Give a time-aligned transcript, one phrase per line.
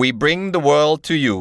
[0.00, 1.36] We bring the world to you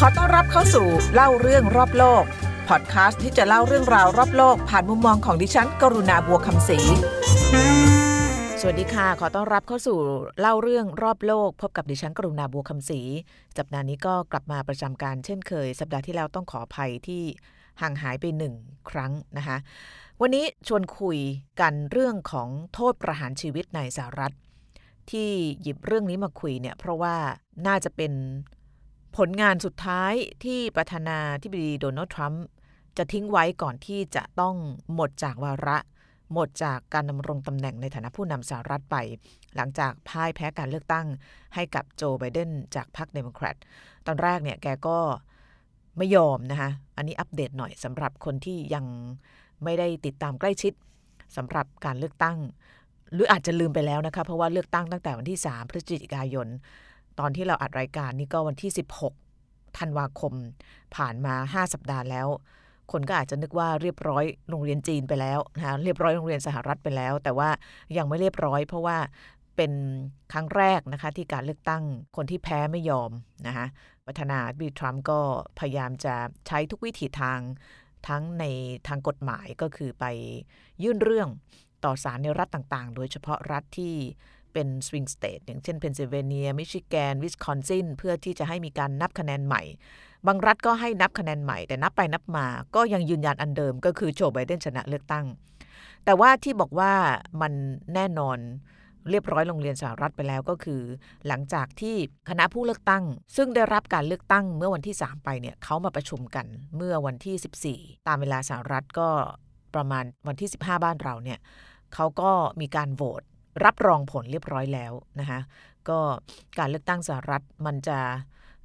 [0.00, 2.24] ขอต้อนรับเข้าสู่เล่าเรื่องรอบโลก
[2.68, 6.78] พอดแคสต์ที่จะเล่าเรื่องราวรอบโลก ผ่านมุมมองของดิฉัน กรุณาบัวคำศรี
[8.60, 9.98] สวัสดีค่ะ ขอต้อนรับเข้าสู่
[10.40, 13.00] เล่าเรื่องรอบโลก พบกับดิฉันกรุณาบัวคำศรี
[13.58, 17.22] สัปดาห์นี้ก็กลับมาประจำการเช่นเคย สัปดาห์ที่แล้วต้องขออภัยที่
[17.80, 18.54] ห่างหายไปหนึ่ง
[18.90, 19.56] ครั้งนะคะ
[20.20, 21.18] วันนี้ชวนคุย
[21.60, 24.34] กันเรื่องของโทษประหารชีวิตในสหรัฐ
[25.10, 25.28] ที่
[25.62, 27.16] หยิบเรื่องนี้มาคุยเนี่ยเพราะว่า
[27.66, 28.12] น่าจะเป็น
[29.16, 30.12] ผลงานสุดท้าย
[30.44, 32.44] ที่ประธานาธิบดีโดนัลด์ทรัมป์
[32.96, 34.54] จะทิ้งไว้ก่อนที่จะต้อง
[34.94, 35.78] หมดจากวาระ
[36.32, 38.96] หมดจากการดำรงตำแหน่งในฐานะผู้นำสหรัฐไป
[39.56, 41.06] หลังจากพ่ายแพ้การเลือกตั้ง
[41.54, 43.56] ให้กับโจไบเดนจากพรรคเดโมแครต
[44.06, 44.98] ตอนแรกเนี่ยแกก็
[45.98, 48.84] ไม่ยอมนะคะอันนี้อัปเดตหน่อยสำหรับคนที่ยัง
[49.64, 50.72] ไม่ได้ติดตามใกล้ชิด
[51.36, 52.38] สำหรับการเลือกตั้ง
[53.14, 56.48] หรืออาจจะลืมไปแล้วนะคะ เพราะว่าเลือกตั้งตั้งแต่วันที่ 3 พฤศจิกายน
[57.18, 58.70] ตอนที่เราอัดรายการนี่ก็วันที่
[59.24, 60.32] 16 ธันวาคม
[60.96, 62.28] ผ่านมา 5 สัปดาห์แล้ว
[62.92, 67.48] คนก็อาจจะนึกว่าเรียบร้อยโรงเรียนจีนไปแล้วนะคะเรียบร้อยโรงเรียนสหรัฐไปแล้ว แต่ว่า
[67.96, 68.98] ยังไม่เรียบร้อย เพราะว่า
[69.56, 69.72] เป็น
[70.32, 71.82] ครั้งแรกนะคะที่การเลือกตั้ง
[72.16, 73.10] คนที่แพ้ไม่ยอม
[73.46, 73.66] นะคะ
[74.06, 75.20] ประธานาธิบดีทรัมป์ก็
[75.58, 76.14] พยายามจะ
[76.46, 77.40] ใช้ทุกวิถีทาง
[78.08, 78.44] ทั้งใน
[78.88, 80.04] ทางกฎหมายก็คือไป
[80.82, 81.28] ยื่นเรื่อง
[81.84, 83.94] ต่อศาลในรัฐต่างๆ โดยเฉพาะรัฐที่
[84.52, 89.62] เป็น swing state อย่างเช่นเพนซิลเวเนีย มิชิแกน วิสคอนซิน เพื่อที่จะให้มีการนับคะแนนใหม่
[90.26, 95.26] บางรัฐก็ให้นับคะแนนใหม่ แต่นับไปนับมา ก็ยังยืนยันอันเดิมก็คือโจไบเดนชนะเลือกตั้ง
[96.04, 96.92] แต่ว่าที่บอกว่า
[97.40, 97.52] มัน
[97.94, 98.38] แน่นอน
[99.10, 100.80] เรียบร้อยโรงเรียนสหรัฐไปแล้วก็คือ
[101.26, 101.96] หลังจากที่
[102.28, 103.04] คณะผู้เลือกตั้ง
[103.36, 109.08] ซึ่งได้รับการเลือกตั้งเมื่อวันที่ 3 ไปเนี่ยเขามาประชุมกันเมื่อวันที่ 14 ตามเวลาสหรัฐก็
[109.74, 111.38] ประมาณวันที่ 15 บ้านเราเนี่ย
[111.94, 113.22] เขาก็มีการโหวต
[113.64, 115.40] รับรองผลเรียบร้อยแล้วนะคะ
[115.88, 115.98] ก็
[116.58, 117.98] การเลือกตั้งสหรัฐมันจะ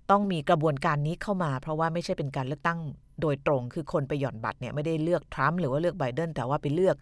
[0.09, 2.80] ต้องมีกระบวนการนี้เข้ามา เพราะว่าไม่ใช่เป็นการเลือกตั้ง
[3.22, 6.96] โดยตรง คือคนไปหย่อนบัตรเนี่ยไม่ได้เลือกทรัมป์หรือว่าเลือกไบเดนแต่ว่าไปเลือก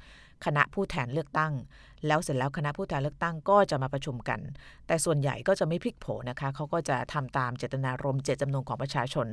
[0.45, 1.53] คณะผู้แทนเลือกตั้ง
[2.07, 4.39] แล้วเสร็จแล้วคณะผู้แทนเลือกตั้งก็จะมาประชุมกัน
[4.88, 9.28] แต่ส่วนใหญ่ก็จะไม่พลิกโผนะคะเขาก็จะทำตามเจตนารมณ์เจตจำนงของประชาชน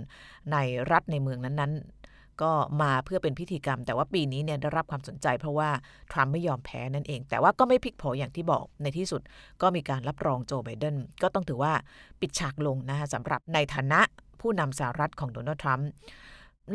[0.52, 0.56] ใน
[0.90, 2.01] รัฐในเมืองนั้นๆ
[2.42, 5.68] ก็มาเพื่อเป็นพิธีกรรม แต่ว่าปีนี้เนี่ยได้รับความสนใจ เพราะว่า
[6.12, 9.20] ทรัมป์ไม่ยอมแพ้นั่นเอง แต่ว่าก็ไม่พลิกโผอย่างที่บอกในที่สุด
[9.62, 11.72] ก็มีการรับรองโจไบเดนก็ต้องถือว่า
[12.20, 14.00] ปิดฉากลงนะคะสำหรับในฐานะ
[14.40, 15.88] ผู้นำสหรัฐของโดนัลด์ทรัมป์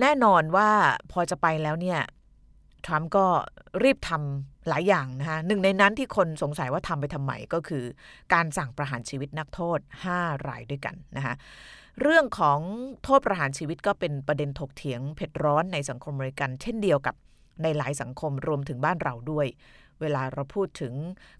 [0.01, 0.69] แน่นอนว่า
[1.11, 1.99] พอจะไปแล้วเนี่ย
[2.85, 3.25] ทรัมป์ก็
[3.83, 7.83] รีบทำหลายอย่างนะคะหนึ่งในนั้นที่คนสงสัยว่าทำไปทำไมก็คือ
[8.33, 9.79] การสั่งประหารชีวิตนักโทษ
[10.13, 11.35] 5 รายด้วยกันนะคะ
[12.01, 12.59] เรื่องของ
[13.03, 17.15] โทษประหารชีวิตก็เป็นประเด็นถกเถียงเผ็ดร้อนในสังคมอเมริกัน เช่นเดียวกับ
[17.63, 19.47] ในหลายสังคมรวมถึงบ้านเราด้วย
[20.01, 20.93] เวลาเราพูดถึง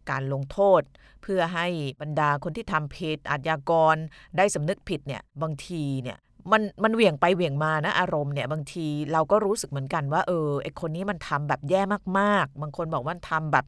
[0.10, 0.82] การลงโทษ
[1.22, 1.68] เพื่อให้
[2.02, 3.96] บรรดาคนที่ทำผิดอาชญากร
[4.38, 6.18] ได้สำนึกผิดเนี่ยบางทีเนี่ย
[6.52, 11.82] มันมันเหวี่ยงไปเหวี่ยงมานะอารมณ์เนี่ยบางทีเราก็รู้สึกเหมือนกันว่าเออไอคนนี้มันทำแบบแย่
[12.20, 13.66] มากๆ บางคนบอกว่าทำแบบ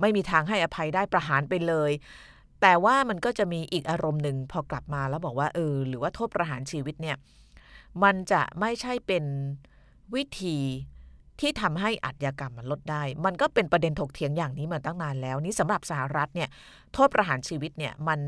[0.00, 1.90] ไม่มีทางให้อภัยได้ประหารไปเลย
[2.60, 7.16] แต่ว่ามันก็จะมีอีกอารมณ์หนึ่งพอกลับมาแล้วบอกว่าเออหรือว่าโทษประหารชีวิตเนี่ย
[8.02, 9.24] มันจะไม่ใช่เป็น
[10.14, 10.58] วิธี
[11.40, 16.48] ที่ทำให้อัจญากรรมมันลดได้ มันก็เป็นประเด็นถกเถียงอย่างนี้มาตั้งนานแล้ว นี้สำหรับสหรัฐเนี่ย
[16.92, 18.20] โทษประหารชีวิตเนี่ยมัน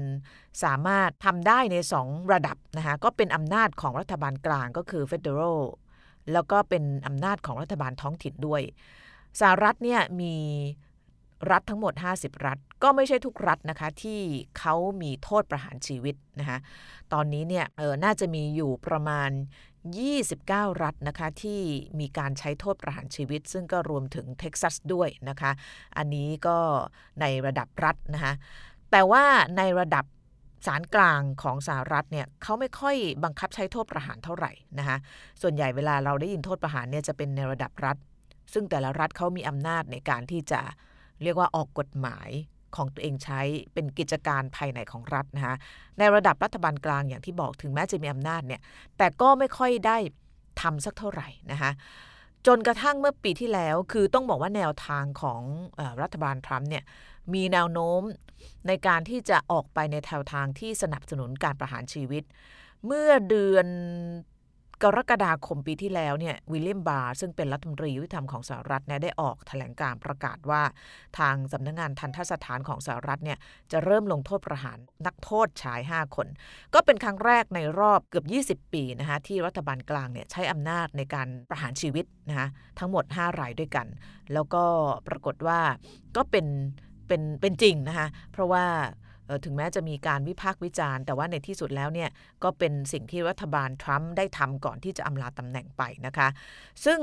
[0.65, 5.61] สามารถทำได้ใน 2 ระดับนะคะก็เป็นอำนาจของรัฐบาลกลางก็คือ federal
[6.33, 8.62] แล้วก็เป็นอำนาจของรัฐบาลท้องถิ่นด้วย
[9.41, 10.34] สหรัฐเนี่ยมี
[11.50, 14.21] รัฐทั้งหมด 50 รัฐ ก็ไม่ใช่ทุกรัฐนะคะที่
[14.59, 16.59] เขามีโทษประหารชีวิตนะคะ
[17.12, 19.31] ตอนนี้เนี่ยเออน่าจะมีอยู่ประมาณ
[19.91, 21.60] 29 รัฐนะคะที่
[22.00, 25.50] มีการใช้โทษประหารชีวิต ซึ่งก็รวมถึงเท็กซัสด้วยนะคะ
[25.97, 26.59] อันนี้ก็
[27.20, 28.32] ในระดับรัฐนะคะ
[28.91, 29.25] แต่ว่า
[29.59, 30.04] ในระดับ
[30.66, 34.97] ศาลกลางของสหรัฐเนี่ยเขาไม่ค่อยบังคับใช้โทษประหารเท่าไหร่นะคะ
[35.43, 37.97] ส่วนใหญ่เวลาเราได้ยินโทษประหารเนี่ยจะเป็นในระดับรัฐ
[38.53, 40.60] ซึ่งแต่ละรัฐเขามีอำนาจในการที่จะ
[41.22, 42.28] เรียกว่าออกกฎหมาย
[42.77, 43.41] ของตัวเองใช้
[43.75, 45.56] เป็นกิจการภายในของรัฐนะคะ
[45.99, 48.61] ในระดับรัฐบาลกลางอย่างที่บอกถึงแม้จะมีอำนาจเนี่ย
[48.99, 49.97] แต่ก็ไม่ค่อยได้
[50.61, 51.70] ทำสักเท่าไหร่นะคะ
[52.47, 55.43] จนกระทั่งเมื่อปีที่แล้วคือต้องบอกว่าแนวทางของ
[55.79, 56.85] อรัฐบาลทรัมป์เนี่ย
[57.35, 58.00] มีแนวโน้ม
[58.69, 62.23] ในการที่จะออกไปในแนวทางที่สนับสนุนการประหารชีวิต
[62.87, 63.67] เมื่อเดือน
[64.84, 70.62] กรกฎาคมปีที่แล้วเนี่ยวิลเลียมบาร์ซึ่งเป็นรัฐมนตรียุติธรรมของสหรัฐเนี่ยได้ออกแถลงการประกาศว่า
[71.19, 73.38] ทางสำนักงงานทันทสถานของสหรัฐเนี่ย
[73.73, 76.26] จะเริ่มลงโทษประหารนักโทษชาย 5 คน
[76.75, 78.23] ก็เป็นครั้งแรกในรอบเกือ
[78.56, 83.87] บ 20 ปีนะคะที่รัฐบาลกลางเนี่ยใช้อำนาจในการประหารชีวิตนะคะทั้งหมด 5 รายด้วยกัน
[84.32, 84.64] แล้วก็
[85.08, 85.61] ปรากฏว่า
[86.17, 86.46] ก็เป็น
[87.08, 88.64] เป็นเป็นจริงนะคะเพราะว่า
[89.44, 92.11] ถึงแม้จะมีการวิพากษ์วิจารณ์ แต่ว่าในที่สุดแล้วเนี่ย
[92.43, 96.29] ก็เป็นสิ่งที่รัฐบาลทรัมป์ได้ทำก่อนที่จะอำลาตำแหน่งไปนะคะ
[96.84, 97.00] ซึ่ง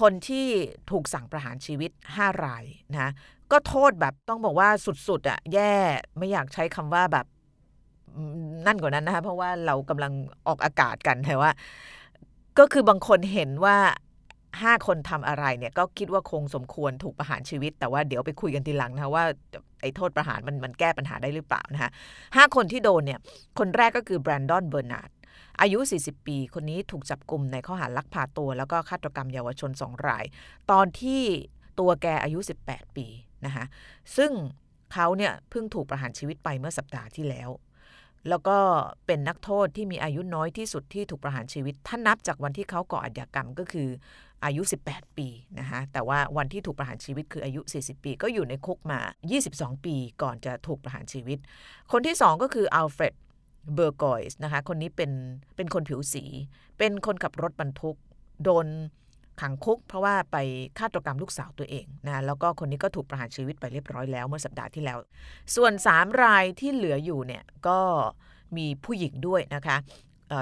[0.00, 0.46] คนที่
[0.90, 3.10] ถูกสั่งประหารชีวิต 5 รายนะ
[3.52, 4.68] ก็โทษแบบต้องบอกว่า
[5.08, 5.72] สุดๆอะ่ะแย่
[6.18, 7.26] ไม่อยากใช้คำว่าแบบ
[8.66, 10.12] นั่นกว่านั้นนะคะเพราะว่าเรากำลัง
[10.46, 11.50] ออกอากาศกันแต่ว่า
[12.58, 13.76] ก็คือบางคนเห็นว่า
[14.62, 19.24] ห้าคนทำอะไรเนี่ยก็คิดว่าคงสมควรถูกประหารชีวิต แต่ว่าเดี๋ยวไปคุยกันทีหลังนะว่า
[19.80, 21.90] ไอ้โทษประหารมันมันแก้ปัญหาได้หรือเปล่านะคะ
[22.36, 23.20] ห้าคนที่โดนเนี่ย
[23.58, 25.10] คนแรกก็คือแบรนดอนเบอร์นาร์ด
[25.60, 30.24] อายุ 40 ปี คนนี้ถูกจับกลุ่มในข้อหาลักพาตัว แล้วก็ฆาตกรรมเยาวชนสองราย
[30.70, 31.22] ตอนที่
[31.80, 33.06] ตัวแกอายุ 18 ปี
[33.46, 33.64] นะคะ
[34.16, 34.30] ซึ่ง
[34.92, 37.50] เขาเนี่ยเพิ่งถูกประหารชีวิตไปเมื่อสัปดาห์ที่แล้ว
[38.28, 38.56] แล้วก็
[39.06, 43.88] เป็นนักโทษที่มีอายุน้อยที่สุดที่ถูกประหารชีวิต ถ้านับจากวันที่เขาก่ออาชญากรรมก็คือ
[44.44, 45.28] อายุ 18 ปี
[45.58, 49.00] นะคะแต่ว่าวันที่ถูกประหารชีวิตคืออายุ 40 ปี ก็อยู่ในคุกมา
[49.42, 51.38] 22 ปีก่อนจะถูกประหารชีวิต
[51.92, 53.14] คนที่ 2 ก็คืออัลเฟรด
[53.74, 55.10] เบอร์กอยส์นะคะคนนี้เป็น
[55.56, 56.24] เป็นคนผิวสี
[56.78, 57.96] เป็นคนขับรถบรรทุก
[58.44, 58.66] โดน
[59.40, 60.36] ขังคุก เพราะว่าไป
[60.78, 64.98] ฆาตกรรมลูกสาวตัวเองนะแล้วก็คนนี้ก็ถูกประหารชีวิตไปเรียบร้อยแล้วเมื่อสัปดาห์ที่แล้ว
[65.56, 67.78] ส่วน 3 รายที่เหลืออยู่เนี่ยก็
[68.56, 69.76] มีผู้หญิงด้วยนะคะ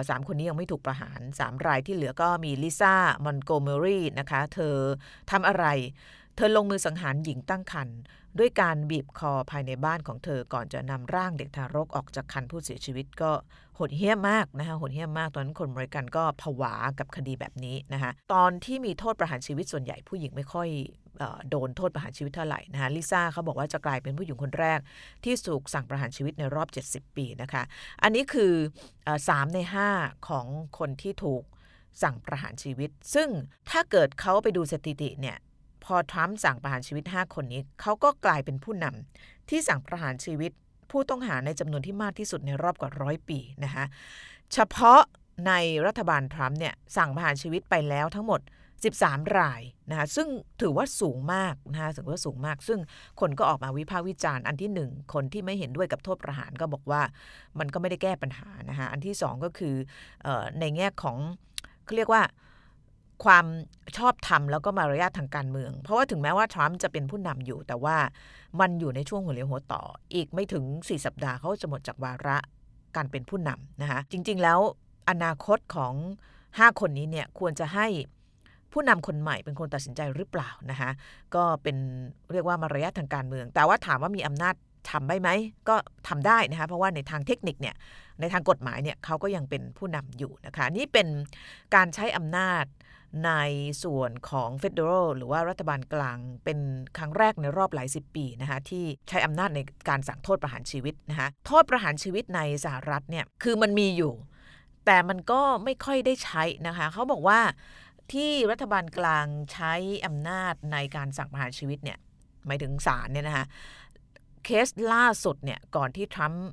[0.08, 2.94] สามคนนี้ยังไม่ถูกประหาร 3 รายที่เหลือก็มีลิซ่า
[3.24, 4.76] มอนโกเมอรี่นะคะ เธอ
[5.30, 5.64] ทำอะไร
[6.36, 7.98] เธอลงมือสังหารหญิงตั้งครรภ์
[8.38, 13.32] ด้วยการบีบคอภายในบ้านของเธอก่อนจะนำร่างเด็กทารกออกจากคันผู้เสียชีวิตก็
[13.74, 20.68] โหดเหี้ยมมากนะคะโหดเหี้ยมมาก ตอนนั้นคนบริกันก็ผวากับคดีแบบนี้นะคะตอนที่มีโทษประหารชีวิตส่วนใหญ่ผู้หญิงไม่ค่อย
[21.50, 24.80] โดนโทษประหารชีวิตเท่าไหร่นะคะลิซ่าเขาบอกว่าจะกลายเป็นผู้หญิงคนแรก
[25.24, 27.62] ที่ถูกสั่งประหารชีวิตในรอบ 70 ปีนะคะ
[28.02, 28.52] อันนี้คือ
[29.28, 29.58] สามใน
[29.94, 30.46] 5 ของ
[30.78, 31.42] คนที่ถูก
[32.02, 33.28] สั่งประหารชีวิต ซึ่ง
[33.70, 35.36] ถ้าเกิดเขาไปดูสถิติเนี่ย
[35.84, 40.52] พอทรัมป์สั่งประหารชีวิต 5 คนนี้เขาก็กลายเป็นผู้นำที่สั่งประหารชีวิต
[40.90, 43.84] ผู้ต้องหาในจำนวนที่มากที่สุดในรอบกว่าร้อยปีนะคะ
[44.52, 45.00] เฉพาะ
[45.46, 45.52] ใน
[45.86, 48.40] รัฐบาลทรัมป์เนี่ยสั่งประหารชีวิตไปแล้วทั้งหมด
[48.82, 50.28] 13 รายนะคะซึ่ง
[50.60, 52.78] ถือว่าสูงมากนะคะถือว่าสูงมาก ซึ่ง
[53.20, 57.02] คนก็ออกมาวิพากษ์วิจารณ์อันที่ 1 คนที่ไม่เห็นด้วยกับโทษประหารก็บอกว่า
[57.58, 59.74] มันก็ไม่ได้แก้ปัญหานะคะอันที่ 2 ก็คือ
[60.26, 60.28] อ
[60.60, 61.16] ในแง่ของ
[61.84, 62.22] เขาเรียกว่า
[63.24, 63.46] ความ
[63.96, 67.96] ชอบธรรมแล้วก็มารยาททางการเมือง เพราะว่าถึงแม้ว่าทรัมป์จะเป็นผู้นำอยู่ แต่ว่า
[68.60, 69.82] มันอยู่ในช่วงหัวเรียวหัวต่อ
[70.14, 72.38] อีกไม่ถึง 4 สัปดาห์เขาจะหมดจากวาระ
[72.96, 74.58] การเป็นผู้นำนะคะจริงๆแล้ว
[75.10, 75.94] อนาคตของ
[76.38, 77.86] 5 คนนี้เนี่ยควรจะให้
[78.72, 80.90] ผู้นำคนใหม่เป็นคนตัดสินใจหรือเปล่านะคะ
[81.34, 81.76] ก็เป็น
[82.32, 84.54] เรียกว่ามารยาททางการเมือง แต่ว่าถามว่ามีอำนาจ
[84.90, 85.28] ทำได้ไหม
[85.68, 85.76] ก็
[86.08, 87.74] ทำได้นะคะเพราะว่าในทางเทคนิคเนี่ย
[88.20, 91.08] ในทางกฎหมายเนี่ยเขาก็ยังเป็นผู้นำอยู่นะคะนี่เป็น
[91.74, 92.64] การใช้อำนาจ
[93.26, 93.32] ใน
[93.84, 96.58] ส่วนของเฟดเดอรัลหรือว่ารัฐบาลกลางเป็น
[96.96, 104.12] ครั้งแรกในรอบหลายสิบปีนะคะที่ใช้อำนาจในการสั่งโทษประหารชีวิตนะคะโทษประหารชีวิตในสหรัฐเนี่ยคือมันมีอยู่
[104.86, 107.40] แต่มันก็ไม่ค่อยได้ใช้นะคะเขาบอกว่า
[108.12, 109.72] ที่รัฐบาลกลางใช้
[110.06, 111.98] อำนาจในการสั่งประหารชีวิตเนี่ย
[112.46, 113.46] หมายถึงศาลเนี่ยนะคะ
[114.44, 116.44] เคสล่าสุดเนี่ยก่อนที่ทรัมป์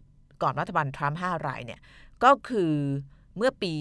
[0.43, 1.79] ก่อนรัฐบาลทรัมป์ห้ารายเนี่ย
[2.23, 2.73] ก็คือ
[3.37, 3.73] เมื่อปี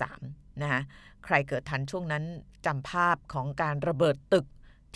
[0.00, 0.80] 2003 นะคะ
[1.24, 2.24] ใครเกิดทันช่วงนั้น
[2.66, 4.46] จำภาพของการระเบิดตึก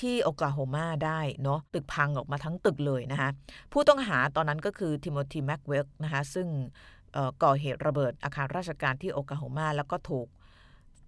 [0.00, 3.31] ที่โอกลาโฮมาได้เนาะตึกพังออกมาทั้งตึกเลยนะคะ
[3.72, 6.46] ผู้ต้องหาตอนนั้นก็คือทิโมธีแม็กเวลนะคะซึ่ง
[7.43, 10.27] ก่อเหตุระเบิดอาคารราชการที่โอกลาโฮมาแล้วก็ถูก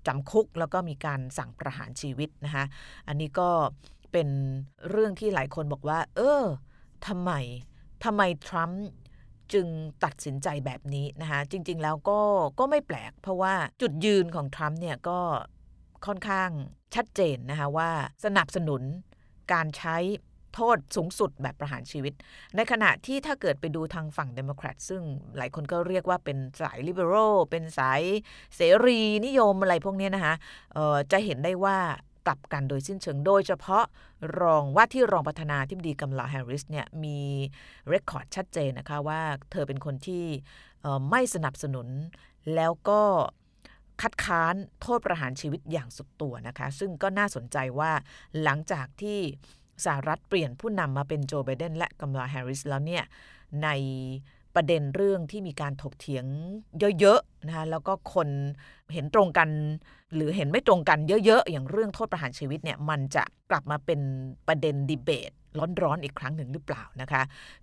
[0.06, 2.64] จำคุกแล้วก็มีการสั่งประหารชีวิตนะคะ
[3.08, 3.50] อันนี้ก็
[4.12, 4.28] เป็น
[4.90, 6.42] เรื่องที่หลายคนบอกว่า เออ
[7.06, 7.32] ทำไม
[8.04, 8.82] ทำไมทรัมป์
[9.52, 9.66] จึง
[10.04, 12.20] ตัดสินใจแบบนี้นะคะจริงๆแล้วก็
[12.58, 15.20] ก็ไม่แปลก เพราะว่าจุดยืนของทรัมป์เนี่ยก็
[16.06, 16.50] ค่อนข้าง
[16.94, 17.90] ชัดเจนนะคะว่า
[18.24, 18.82] สนับสนุน
[19.52, 19.96] การใช้
[20.54, 22.14] โทษสูงสุดแบบประหารชีวิต
[22.56, 25.02] ในขณะที่ถ้าเกิดไปดูทางฝั่งเดโมแครตซึ่ง
[25.36, 28.02] หลายคนก็เรียกว่าเป็นสาย liberal เป็นสาย
[28.56, 30.34] เสรีนิยมอะไรพวกนี้นะคะ
[31.12, 31.78] จะเห็นได้ว่า
[32.26, 33.84] กลับกันโดยสิ้นเชิงโดยเฉพาะ
[34.40, 37.18] รองว่าที่รองประธานาธิบดีกัมลาแฮร์ริสเนี่ยมี
[37.88, 40.24] record ชัดเจนนะคะว่าเธอเป็นคนที่
[41.10, 41.88] ไม่สนับสนุน
[42.54, 43.02] แล้วก็
[44.02, 47.92] คัดค้านโทษประหารชีวิตอย่างสุดตัวนะคะ ซึ่งก็น่าสนใจว่า
[48.42, 49.20] หลังจากที่
[49.86, 53.04] สหรัฐเปลี่ยนผู้นำมาเป็นโจไบเดนและกัมลาแฮร์ริสแล้วเนี่ย
[53.62, 53.68] ใน
[54.54, 56.24] ประเด็นเรื่องที่มีการถกเถียง
[57.00, 58.28] เยอะๆนะคะแล้วก็คน
[58.92, 59.48] เห็นตรงกัน
[60.14, 64.00] หรือเห็นไม่ตรงกันเยอะ ๆ อย่างเรื่องโทษประหารชีวิตเนี่ยมันจะกลับมาเป็น
[64.48, 65.32] ประเด็นดีเบต
[65.82, 67.22] ร้อนๆอีกครั้งหนึ่งหรือเปล่านะคะ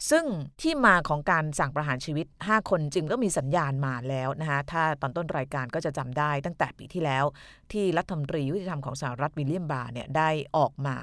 [0.10, 0.26] ซึ่ง
[0.62, 7.26] ที่มาของการสั่งประหารชีวิต 5 คนจึงก็มีสัญญาณมาแล้วนะคะถ้าตอนต้นรายการก็จะจำได้ตั้งแต่ปีที่แล้ว
[7.72, 10.98] ที่รัฐมนตรียุติธรรมของสหรัฐวิลเลียมบาร์เนี่ยได้ออกมา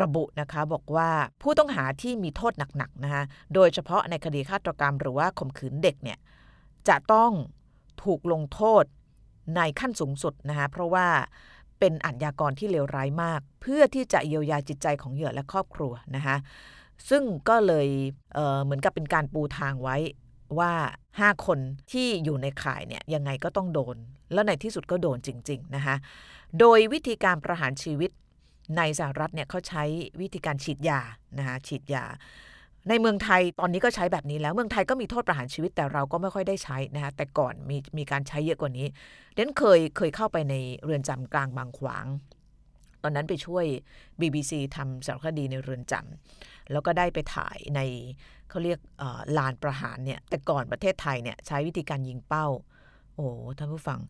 [0.00, 1.10] ระบุนะคะบอกว่า
[1.42, 3.22] ผู้ต้องหาที่มีโทษหนักๆนะคะ
[3.54, 6.18] โดยเฉพาะในคดีฆาตกรรมหรือว่าข่มขืนเด็กเนี่ย
[6.88, 7.30] จะต้อง
[8.04, 8.84] ถูกลงโทษ
[9.56, 11.06] ในขั้นสูงสุดนะคะเพราะว่า
[11.78, 16.36] เป็นอัญญากรที่เลวร้ายมาก เพื่อที่จะเยียวยาจิตใจของเหยื่อและครอบครัวนะคะ
[17.10, 17.88] ซึ่งก็เลย
[18.34, 19.96] เเหมือนกับเป็นการปูทางไว้
[20.58, 20.72] ว่า
[21.10, 21.58] 5 คน
[21.92, 23.96] ที่อยู่ในข่ายเนี่ยยังไงก็ต้องโดน
[24.32, 25.96] แล้วในที่สุดก็โดนจริง ๆ นะคะ
[26.60, 28.10] โดยวิธีการประหารชีวิต
[28.76, 29.82] ในสหรัฐเนี่ยเขาใช้
[30.20, 31.00] วิธีการฉีดยา
[31.38, 32.04] นะคะฉีดยา
[32.88, 38.86] ในเมืองไทยตอนนี้ก็ใช้แบบนี้แล้วเมืองไทยก็มีโทษประหารชีวิตแต่เราก็ไม่ค่อยได้ใช้นะคะแต่ก่อนมีมีการใช้เยอะกว่านี้
[39.34, 40.54] เดนเคยเคยเข้าไปใน
[40.84, 42.06] เรือนจำกลางบางขวาง
[43.02, 43.64] ตอนนั้นไปช่วย
[44.20, 47.80] BBC ทำสารคดีในเรือนจำแล้วก็ได้ไปถ่ายใน
[48.48, 48.78] เขาเรียก
[49.38, 52.46] ลานประหารเนี่ยแต่ก่อนประเทศไทยเนี่ยใช้วิธีการยิงเป้า
[53.14, 53.26] โอ้
[53.58, 54.00] ท่านผู้ฟัง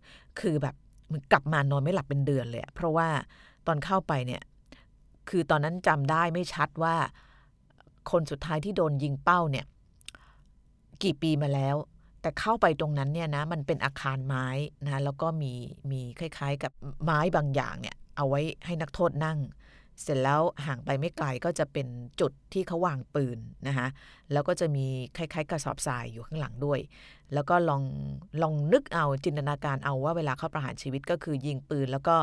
[0.40, 0.74] คือแบบ
[1.12, 3.08] มันกลับมานอนไม่หลับเป็นเดือนเลยเพราะว่า
[3.66, 4.42] ตอนเข้าไปเนี่ย
[5.28, 6.96] คือตอนนั้นจำได้ไม่ชัดว่า
[8.10, 9.66] คนสุดท้ายที่โดนยิงเป้าเนี่ย
[11.02, 11.76] กี่ปีมาแล้ว
[12.20, 14.46] แต่เข้าไปตรงนั้นเนี่ยนะ มันเป็นอาคารไม้
[14.84, 15.52] นะแล้วก็มี
[15.90, 16.72] มีคล้าย ๆ กับ
[17.04, 19.38] ไม้บางอย่างเนี่ย เอาไว้ให้นักโทษนั่ง
[20.02, 21.86] เสร็จแล้วห่างไปไม่ไกลก็จะเป็น
[22.20, 23.88] จุดที่เขาวางปืนนะคะ
[24.32, 26.80] แล้วก็จะมีคล้ายๆ กระสอบทรายอยู่ข้างหลังด้วย
[27.34, 27.82] แล้วก็ลอง
[28.42, 32.16] ลองนึกเอาจินตนาการเอาว่าเวลาเขาประหารชีวิตก็คือยิงปืนแล้วก็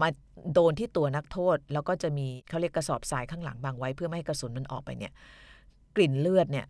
[0.00, 0.08] มา
[0.54, 5.12] โดนที่ตัวนักโทษ แล้วก็จะมีเขาเรียกกระสอบทรายข้างหลังบางไว้เพื่อไม่ให้กระสุนมันออกไปเนี่ย
[5.96, 6.66] กลิ่นเลือดเนี่ย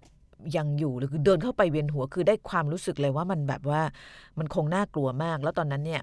[0.56, 3.82] ยังอยู่หรือเดินเข้าไปเวียนหัวคือได้ความรู้สึกเลยว่ามันแบบว่า
[4.38, 6.00] มันคงน่ากลัวมาก แล้วตอนนั้นเนี่ย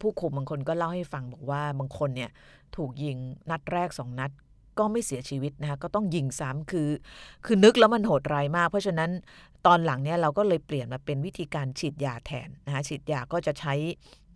[0.00, 2.30] ผู้คุมบางคนก็เล่าให้ฟังบอกว่าบางคนเนี่ย
[2.76, 3.16] ถูกยิง
[3.50, 4.30] นัดแรกสองนัด
[4.78, 6.88] ก็ไม่เสียชีวิตนะคะก็ต้องยิงซ้ำคือ
[7.44, 9.10] คือนึกแล้วมันโหดร้ายมาก เพราะฉะนั้น
[9.66, 13.74] ตอนหลังเนี่ยเราก็เลยเปลี่ยนมาเป็นวิธีการฉีดยาแทนนะคะฉีดยาก็จะใช้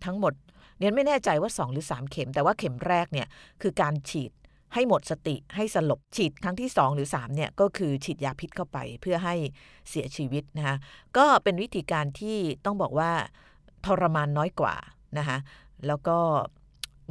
[0.05, 0.33] ทั้งหมด
[0.79, 3.27] เนี่ยไม่แน่ใจว่า 2 หรือ 3 เข็ม แต่ว่าเข็มแรกเนี่ย
[3.61, 4.31] คือการฉีด
[4.73, 9.35] ให้หมดสติให้สลบฉีดครั้งที่ 2 หรือ3เนี่ยก็คือฉีดยาพิษเข้าไปเพื่อให้
[9.89, 10.75] เสียชีวิตนะคะ
[11.17, 13.11] ก็เป็นวิธีการที่ต้องบอกว่า
[13.85, 14.75] ทรมานน้อยกว่า
[15.17, 15.37] นะคะ
[15.87, 16.17] แล้วก็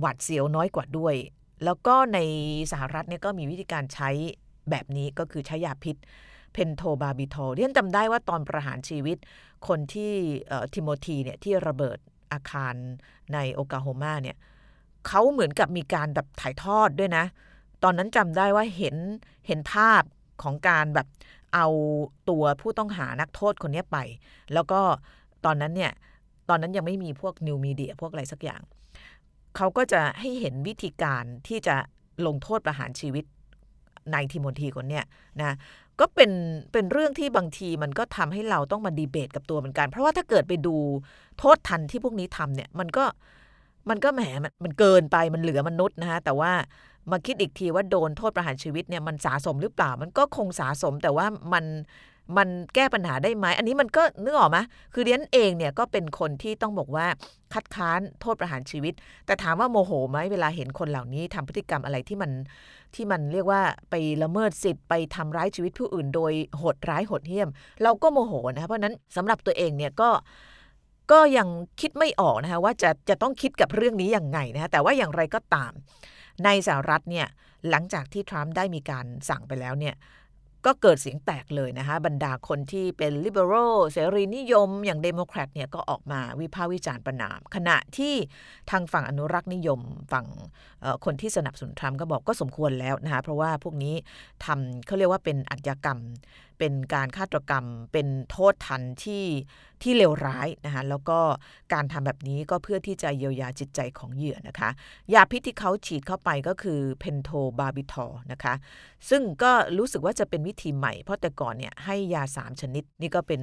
[0.01, 1.15] หวาดเสียวน้อยกว่าด้วย
[1.65, 2.19] แล้วก็ใน
[2.73, 4.11] สหรัฐเนี่ยก็มีวิธีการใช้
[4.71, 5.97] แบบนี้ก็คือใช้ยาพิษ
[6.53, 9.17] เพนโทบาบิทอลเรียนจำได้ว่าตอนประหารชีวิต
[9.69, 10.13] คนที่
[10.75, 11.99] ทิโมธีเนี่ยที่ระเบิด
[12.33, 12.75] อาคาร
[13.35, 14.37] ในโอกาโฮมาเนี่ย
[15.07, 17.25] เขาเหมือนกับมีการแบบถ่ายทอดด้วยนะ
[17.83, 18.97] ตอนนั้นจำได้ว่าเห็น
[19.47, 20.03] เห็นภาพ
[20.43, 21.07] ของการแบบ
[21.55, 21.67] เอา
[22.29, 23.99] ตัวผู้ต้องหานักโทษคนนี้ไป
[24.53, 24.81] แล้วก็
[25.45, 25.93] ตอนนั้นเนี่ย
[26.49, 28.61] ตอนนั้นยังไม่มีพวกนิวมีเดียพวกอะไรสักอย่าง
[29.57, 31.77] เขาก็จะให้เห็นวิธีการที่จะ
[32.27, 33.25] ลงโทษประหารชีวิต
[34.13, 35.05] ในทิโมธีคนเนี้ย
[35.41, 35.57] นะ
[36.01, 36.31] ก็เป็น
[36.73, 40.77] เป็นเรื่องที่บางทีมันก็ทำให้เราต้องมาดีเบตกับตัวเหมือนกัน เพราะว่าถ้าเกิดไปดู
[41.39, 43.05] โทษทันที่พวกนี้ทำเนี่ยมันก็
[43.91, 44.23] มันก็แหม
[44.65, 46.53] มันเกินไปมันเหลือมนุษย์นะคะแต่ว่า
[47.11, 51.65] มาคิดอีกทีว่าโดนโทษประหารชีวิตเนี่ยมันสะสมหรือเปล่า มันก็คงสะสมแต่ว่ามัน
[52.37, 54.59] มันแก้ปัญหาได้ไหมอันนี้มันก็นึกออกไหม
[54.95, 57.07] คือเดียนเองเนี่ยก็เป็นคนที่ต้องบอกว่า
[57.55, 58.95] คัดค้านโทษประหารชีวิต
[59.27, 62.31] แต่ถามว่าโมโหไหมเวลาเห็นคนเหล่านี้ทำพฤติกรรมอะไรที่มัน
[62.95, 67.49] ที่มันเรียกว่าไปละเมิดสิทธิ์ไปทำร้ายชีวิตผู้อื่น โดยโหดร้ายโหดเหี้ยม
[67.83, 70.11] เราก็โมโหนะคะเพราะนั้นสำหรับตัวเองเนี่ยก็
[71.13, 71.49] ก็ยัง
[71.81, 75.73] คิดไม่ออกนะคะว่าจะจะต้องคิดกับเรื่องนี้ยังไงนะคะแต่ว่าอย่างไรก็ตาม
[76.45, 77.27] ในสหรัฐเนี่ย
[77.71, 79.95] หลังจากที่ทรัมป์ได้มีการสั่งไปแล้วเนี่ย
[80.67, 88.15] ก็เกิดเสียงแตกเลยนะคะบรรดาคนที่เป็นลิเบอรัลเสรีนิยมอย่างเดโมแครตเนี่ยก็ออกมาวิพากษ์วิจารณ์ประนาม ขณะที่
[88.71, 89.81] ทางฝั่งอนุรักษ์นิยม
[90.13, 90.27] ฝั่ง
[91.05, 93.95] คนที่สนับสนุนทรัมป์ก็บอกก็สมควรแล้วนะคะเพราะว่าพวกนี้
[94.45, 95.99] ทำเขาเรียกว่าเป็นอัจญกรรม
[96.59, 99.25] เป็นการฆาตกรรม เป็นโทษทันที่
[99.83, 101.19] ที่เลวร้ายนะคะแล้วก็
[101.73, 104.71] การทำแบบนี้ก็เพื่อที่จะเยียวยาจิตใจของเหยื่อนะคะ
[105.15, 108.55] ยาพิษที่เขาฉีดเข้าไปก็คือเพนโทบาบิทอนะคะ
[109.11, 113.41] ซึ่งก็รู้สึกว่าจะเป็นวิธีใหม่ เพราะแต่ก่อนเนี่ยให้ยา 3 ชนิด นี่ก็เป็น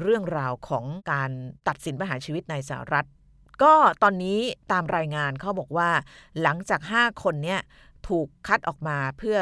[0.00, 1.30] เรื่องราวของการ
[1.68, 3.06] ตัดสินประหารชีวิตในสหรัฐ
[3.62, 4.38] ก็ตอนนี้
[4.72, 5.90] ตามรายงานเขาบอกว่า
[6.42, 7.60] หลังจาก 5 คนเนี้ย
[8.08, 9.38] ถูกคัดออกมาเพื่อ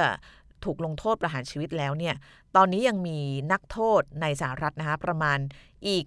[0.64, 2.14] ถูกลงโทษประหารชีวิตแล้วเนี่ย
[2.56, 3.18] ตอนนี้ยังมี
[3.52, 5.38] นักโทษในสหรัฐนะคะประมาณ
[5.88, 6.06] อีก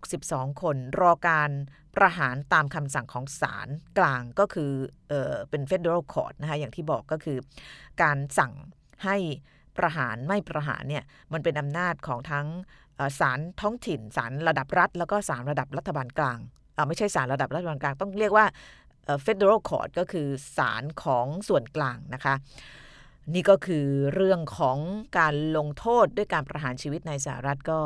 [0.00, 1.50] 62 คนรอการ
[1.96, 3.68] ประหารตามคำสั่งของศาล
[3.98, 4.70] กลางก็คือ
[5.08, 7.38] เออเป็น Federal Court นะคะอย่างที่บอกก็คือ
[8.02, 8.52] การสั่ง
[9.04, 9.16] ให้
[9.78, 12.46] ประหารไม่ประหารเนี่ยมันเป็นอำนาจของทั้ง
[13.20, 16.38] ศาลท้องถิ่นศาลระดับรัฐ แล้วก็ศาลระดับรัฐบาลกลาง
[16.88, 18.46] ไม่ใช่ศาลระดับรัฐบาลกลาง ต้องเรียกว่า
[19.26, 22.34] Federal Court ก็คือศาลของส่วนกลางนะคะ
[23.34, 24.78] นี่ก็คือเรื่องของ
[25.18, 27.80] การลงโทษด้วยการประหารชีวิตในสหรัฐก็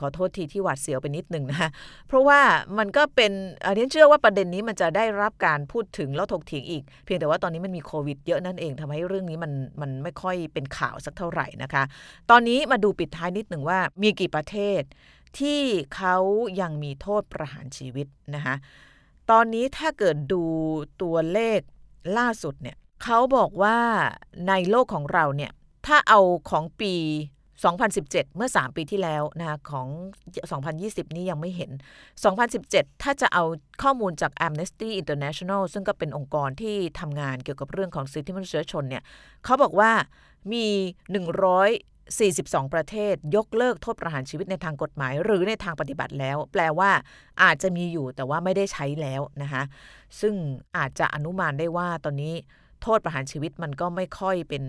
[0.00, 1.70] ขอโทษทีที่หวาดเสียวไปนิดหนึ่งนะคะ
[2.08, 2.40] เพราะว่า
[2.78, 3.32] มันก็เป็น
[3.66, 11.82] อันนี้เชื่อว่าประเด็นนี้มันจะได้รับการพูดถึงแล้วถกเถียงอีก เพียงแต่ว่าตอนนี้มันมีโควิดเยอะนั่นเองทำให้เรื่องนี้มันมันไม่ค่อยเป็นข่าวสักเท่าไหร่นะคะ
[12.30, 14.82] ตอนนี้มาดูปิดท้ายนิดหนึ่งว่ามีกี่ประเทศ
[15.38, 15.60] ที่
[15.96, 16.16] เขา
[16.60, 18.54] ยังมีโทษประหารชีวิตนะคะ
[19.30, 20.42] ตอนนี้ถ้าเกิดดู
[21.02, 21.60] ตัวเลข
[22.18, 23.78] ล่าสุดเนี่ย เขาบอกว่า
[24.48, 25.52] ในโลกของเราเนี่ย
[25.86, 26.94] ถ้าเอาของปี
[27.64, 29.88] 2017 เมื่อ 3 ปีที่แล้วนะคะของ
[30.52, 31.70] 2020 นี้ยังไม่เห็น
[32.56, 33.44] 2017 ถ้าจะเอา
[33.82, 39.02] ข้อมูลจาก Amnesty International ซึ่งก็เป็นองค์กรที่ทำงานเกี่ยวกับเรื่องของสิทธิมนุษยชนเนี่ย
[39.44, 39.90] เขาบอกว่า
[40.52, 40.66] มี
[41.90, 46.90] 142 ประเทศยกเลิกโทษประหารชีวิตในทางกฎหมาย หรือในทางปฏิบัติแล้ว แปลว่า
[47.42, 49.62] อาจจะมีอยู่แต่ว่าไม่ได้ใช้แล้วนะคะ
[50.20, 50.34] ซึ่ง
[50.76, 52.34] อาจจะอนุมานได้ว่าตอนนี้
[52.82, 54.64] โทษประหารชีวิตมันก็ไม่ค่อยเป็น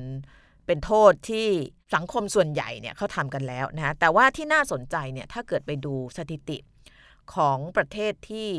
[0.66, 1.48] เป็นโทษที่
[1.96, 6.58] สังคมส่วนใหญ่เนี่ยเขาทำกันแล้วนะแต่ว่าที่น่าสนใจเนี่ยถ้าเกิดไปดูสถิติ
[7.34, 8.50] ของประเทศที่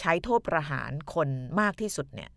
[0.00, 1.28] ใช้โทษประหารคน
[1.60, 2.30] มากที่สุดเนี่ย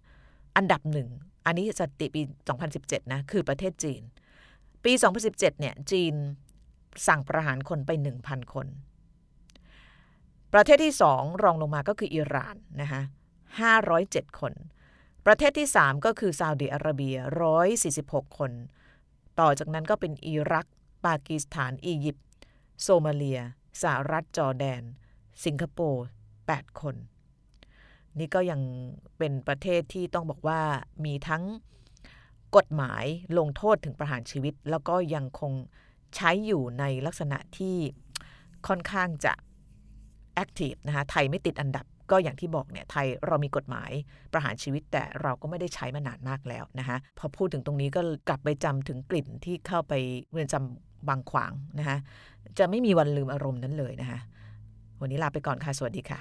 [0.56, 1.10] อันดับหนึ่ง
[1.46, 2.22] อันนี้สถิติปี
[2.68, 4.02] 2017 นะ คือประเทศจีน
[4.84, 6.14] ปี 2017 เนี่ยจีน
[7.08, 7.92] สั่งประหารคนไป
[8.22, 8.68] 1,000 คน
[10.54, 13.02] ประเทศที่สองรองลงมาก็คืออิหร่านนะคะ
[13.70, 14.54] 507 คน
[15.26, 17.18] ประเทศที่ 3 ก็คือซาอุดิอาระเบีย
[17.78, 18.52] 146 คน
[19.40, 20.68] ต่อจากนั้นก็เป็นอิรัก
[21.06, 22.28] ปากีสถาน อียิปต์
[22.82, 23.42] โซมาเลีย
[23.82, 24.84] สหรัฐ จอร์แดน
[25.46, 26.06] สิงคโปร์
[26.42, 26.96] 8 คน
[28.20, 28.62] นี่ก็ยัง
[29.18, 30.62] เป็นประเทศที่ต้องบอกว่า
[31.06, 31.44] มีทั้ง
[32.56, 33.06] กฎหมาย
[33.38, 35.54] ลงโทษถึงประหารชีวิต แล้วก็ยังคง
[36.16, 37.78] ใช้อยู่ในลักษณะที่
[38.68, 39.34] ค่อนข้างจะ
[40.36, 43.92] แอคทีฟนะคะ ไทยไม่ติดอันดับ ก็อย่างที่บอกเนี่ยไทยเรามีกฎหมาย
[44.34, 49.94] ประหารชีวิตแต่เราก็ไม่ได้ใช้มานานมากแล้วนะคะพอพูดถึงตรงนี้ก็กลับไปจำถึงกลิ่นที่เข้าไป
[50.32, 51.98] เรือนจำบางขวางนะคะ
[52.60, 54.20] จะไม่มีวันลืมอารมณ์นั้นเลยนะคะ
[55.02, 56.20] วันนี้ลาไปก่อนค่ะ สวัสดีค่ะ